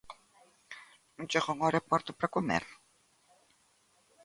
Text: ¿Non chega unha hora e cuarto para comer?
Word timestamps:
¿Non 1.15 1.29
chega 1.31 1.53
unha 1.55 1.65
hora 1.67 1.79
e 1.81 1.87
cuarto 1.89 2.11
para 2.19 2.33
comer? 2.35 2.63